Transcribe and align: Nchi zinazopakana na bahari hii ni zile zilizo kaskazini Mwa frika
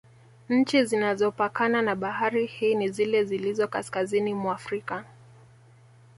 Nchi 0.49 0.83
zinazopakana 0.85 1.81
na 1.81 1.95
bahari 1.95 2.45
hii 2.45 2.75
ni 2.75 2.89
zile 2.89 3.23
zilizo 3.23 3.67
kaskazini 3.67 4.33
Mwa 4.33 4.57
frika 4.57 5.05